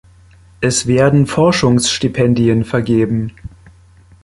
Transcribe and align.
Es 0.61 0.87
werden 0.87 1.27
Forschungsstipendien 1.27 2.65
vergeben. 2.65 3.33